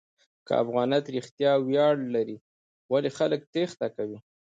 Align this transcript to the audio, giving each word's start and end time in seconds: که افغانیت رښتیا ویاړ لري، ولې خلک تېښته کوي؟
که 0.45 0.53
افغانیت 0.63 1.05
رښتیا 1.17 1.51
ویاړ 1.67 1.95
لري، 2.15 2.37
ولې 2.91 3.09
خلک 3.17 3.41
تېښته 3.53 3.87
کوي؟ 3.95 4.19